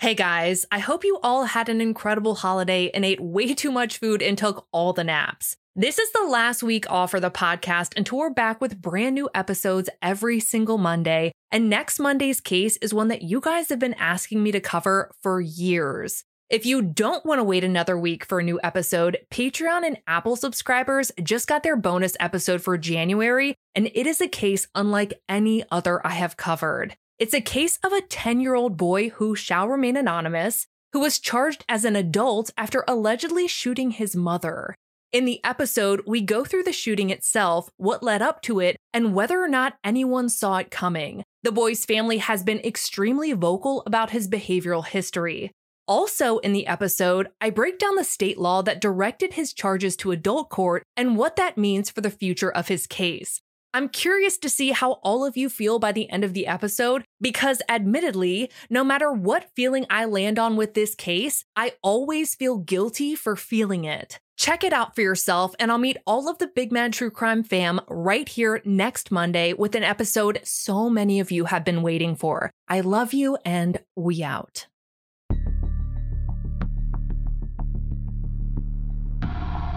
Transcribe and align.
Hey 0.00 0.14
guys, 0.14 0.64
I 0.70 0.78
hope 0.78 1.02
you 1.02 1.18
all 1.24 1.46
had 1.46 1.68
an 1.68 1.80
incredible 1.80 2.36
holiday 2.36 2.88
and 2.94 3.04
ate 3.04 3.20
way 3.20 3.52
too 3.54 3.72
much 3.72 3.98
food 3.98 4.22
and 4.22 4.38
took 4.38 4.68
all 4.70 4.92
the 4.92 5.02
naps. 5.02 5.56
This 5.74 5.98
is 5.98 6.12
the 6.12 6.22
last 6.22 6.62
week 6.62 6.88
off 6.88 7.10
for 7.10 7.18
the 7.18 7.32
podcast 7.32 7.96
until 7.96 8.18
we're 8.18 8.30
back 8.30 8.60
with 8.60 8.80
brand 8.80 9.16
new 9.16 9.28
episodes 9.34 9.90
every 10.00 10.38
single 10.38 10.78
Monday. 10.78 11.32
And 11.50 11.68
next 11.68 11.98
Monday's 11.98 12.40
case 12.40 12.76
is 12.76 12.94
one 12.94 13.08
that 13.08 13.22
you 13.22 13.40
guys 13.40 13.70
have 13.70 13.80
been 13.80 13.94
asking 13.94 14.40
me 14.40 14.52
to 14.52 14.60
cover 14.60 15.10
for 15.20 15.40
years. 15.40 16.22
If 16.48 16.64
you 16.64 16.80
don't 16.80 17.26
want 17.26 17.40
to 17.40 17.44
wait 17.44 17.64
another 17.64 17.98
week 17.98 18.24
for 18.24 18.38
a 18.38 18.44
new 18.44 18.60
episode, 18.62 19.18
Patreon 19.32 19.84
and 19.84 19.98
Apple 20.06 20.36
subscribers 20.36 21.10
just 21.24 21.48
got 21.48 21.64
their 21.64 21.76
bonus 21.76 22.16
episode 22.20 22.62
for 22.62 22.78
January, 22.78 23.56
and 23.74 23.90
it 23.92 24.06
is 24.06 24.20
a 24.20 24.28
case 24.28 24.68
unlike 24.76 25.20
any 25.28 25.64
other 25.72 26.06
I 26.06 26.10
have 26.10 26.36
covered. 26.36 26.96
It's 27.18 27.34
a 27.34 27.40
case 27.40 27.80
of 27.84 27.92
a 27.92 28.00
10 28.00 28.40
year 28.40 28.54
old 28.54 28.76
boy 28.76 29.08
who 29.08 29.34
shall 29.34 29.66
remain 29.66 29.96
anonymous, 29.96 30.68
who 30.92 31.00
was 31.00 31.18
charged 31.18 31.64
as 31.68 31.84
an 31.84 31.96
adult 31.96 32.52
after 32.56 32.84
allegedly 32.86 33.48
shooting 33.48 33.90
his 33.90 34.14
mother. 34.14 34.76
In 35.10 35.24
the 35.24 35.42
episode, 35.42 36.02
we 36.06 36.20
go 36.20 36.44
through 36.44 36.62
the 36.62 36.72
shooting 36.72 37.10
itself, 37.10 37.70
what 37.76 38.04
led 38.04 38.22
up 38.22 38.40
to 38.42 38.60
it, 38.60 38.76
and 38.94 39.14
whether 39.14 39.42
or 39.42 39.48
not 39.48 39.78
anyone 39.82 40.28
saw 40.28 40.58
it 40.58 40.70
coming. 40.70 41.24
The 41.42 41.50
boy's 41.50 41.84
family 41.84 42.18
has 42.18 42.44
been 42.44 42.60
extremely 42.60 43.32
vocal 43.32 43.82
about 43.84 44.10
his 44.10 44.28
behavioral 44.28 44.86
history. 44.86 45.50
Also, 45.88 46.38
in 46.38 46.52
the 46.52 46.68
episode, 46.68 47.30
I 47.40 47.50
break 47.50 47.80
down 47.80 47.96
the 47.96 48.04
state 48.04 48.38
law 48.38 48.62
that 48.62 48.80
directed 48.80 49.32
his 49.32 49.52
charges 49.52 49.96
to 49.96 50.12
adult 50.12 50.50
court 50.50 50.84
and 50.96 51.16
what 51.16 51.34
that 51.34 51.58
means 51.58 51.90
for 51.90 52.00
the 52.00 52.10
future 52.10 52.52
of 52.52 52.68
his 52.68 52.86
case. 52.86 53.40
I'm 53.74 53.90
curious 53.90 54.38
to 54.38 54.48
see 54.48 54.70
how 54.70 54.92
all 55.02 55.26
of 55.26 55.36
you 55.36 55.50
feel 55.50 55.78
by 55.78 55.92
the 55.92 56.08
end 56.08 56.24
of 56.24 56.32
the 56.32 56.46
episode 56.46 57.04
because, 57.20 57.60
admittedly, 57.68 58.50
no 58.70 58.82
matter 58.82 59.12
what 59.12 59.50
feeling 59.54 59.84
I 59.90 60.06
land 60.06 60.38
on 60.38 60.56
with 60.56 60.72
this 60.72 60.94
case, 60.94 61.44
I 61.54 61.74
always 61.82 62.34
feel 62.34 62.56
guilty 62.56 63.14
for 63.14 63.36
feeling 63.36 63.84
it. 63.84 64.20
Check 64.38 64.64
it 64.64 64.72
out 64.72 64.94
for 64.94 65.02
yourself, 65.02 65.54
and 65.58 65.70
I'll 65.70 65.76
meet 65.76 65.98
all 66.06 66.30
of 66.30 66.38
the 66.38 66.46
Big 66.46 66.72
Mad 66.72 66.94
True 66.94 67.10
Crime 67.10 67.42
fam 67.42 67.80
right 67.88 68.26
here 68.26 68.62
next 68.64 69.10
Monday 69.10 69.52
with 69.52 69.74
an 69.74 69.84
episode 69.84 70.40
so 70.44 70.88
many 70.88 71.20
of 71.20 71.30
you 71.30 71.44
have 71.46 71.64
been 71.64 71.82
waiting 71.82 72.16
for. 72.16 72.50
I 72.68 72.80
love 72.80 73.12
you, 73.12 73.36
and 73.44 73.80
we 73.94 74.22
out. 74.22 74.66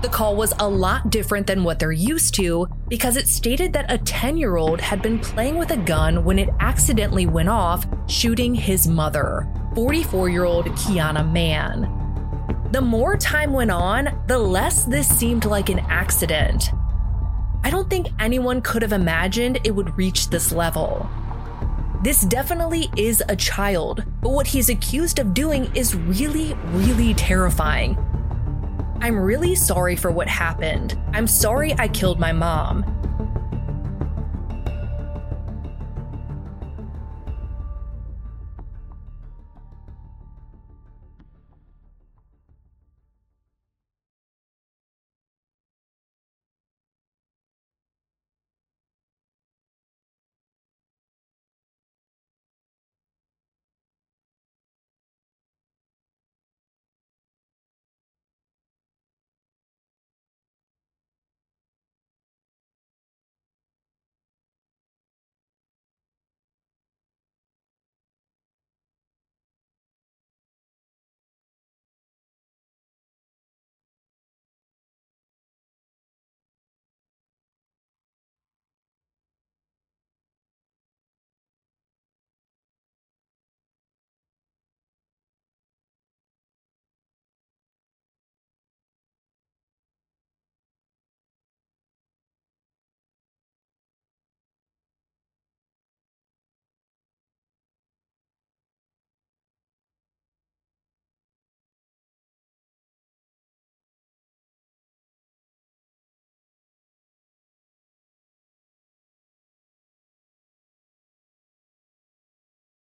The 0.01 0.09
call 0.09 0.35
was 0.35 0.53
a 0.59 0.67
lot 0.69 1.09
different 1.09 1.45
than 1.45 1.63
what 1.63 1.77
they're 1.77 1.91
used 1.91 2.33
to 2.35 2.67
because 2.91 3.15
it 3.15 3.29
stated 3.29 3.71
that 3.71 3.89
a 3.89 3.97
10 3.97 4.35
year 4.35 4.57
old 4.57 4.81
had 4.81 5.01
been 5.01 5.17
playing 5.17 5.57
with 5.57 5.71
a 5.71 5.77
gun 5.77 6.25
when 6.25 6.37
it 6.37 6.49
accidentally 6.59 7.25
went 7.25 7.47
off, 7.47 7.87
shooting 8.07 8.53
his 8.53 8.85
mother, 8.85 9.47
44 9.75 10.27
year 10.27 10.43
old 10.43 10.65
Kiana 10.65 11.31
Mann. 11.31 11.87
The 12.73 12.81
more 12.81 13.15
time 13.15 13.53
went 13.53 13.71
on, 13.71 14.21
the 14.27 14.37
less 14.37 14.83
this 14.83 15.07
seemed 15.07 15.45
like 15.45 15.69
an 15.69 15.79
accident. 15.87 16.65
I 17.63 17.69
don't 17.69 17.89
think 17.89 18.07
anyone 18.19 18.61
could 18.61 18.81
have 18.81 18.91
imagined 18.91 19.59
it 19.63 19.73
would 19.73 19.97
reach 19.97 20.29
this 20.29 20.51
level. 20.51 21.09
This 22.03 22.23
definitely 22.23 22.89
is 22.97 23.23
a 23.29 23.37
child, 23.37 24.03
but 24.21 24.31
what 24.31 24.47
he's 24.47 24.67
accused 24.67 25.17
of 25.17 25.33
doing 25.33 25.73
is 25.77 25.95
really, 25.95 26.55
really 26.73 27.13
terrifying 27.13 27.97
I'm 29.01 29.17
really 29.17 29.55
sorry 29.55 29.95
for 29.95 30.11
what 30.11 30.27
happened. 30.27 30.95
I'm 31.11 31.25
sorry 31.25 31.73
I 31.79 31.87
killed 31.87 32.19
my 32.19 32.31
mom. 32.31 33.00